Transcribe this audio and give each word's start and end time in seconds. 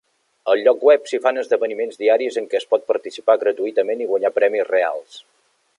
Al 0.51 0.61
lloc 0.67 0.85
web 0.87 1.03
s'hi 1.09 1.19
fan 1.25 1.41
esdeveniments 1.41 1.99
diaris 2.01 2.39
en 2.43 2.49
què 2.53 2.59
es 2.61 2.67
pot 2.73 2.89
participar 2.93 3.39
gratuïtament 3.45 4.03
i 4.05 4.09
guanyar 4.13 4.37
premis 4.39 4.67
reals. 4.73 5.21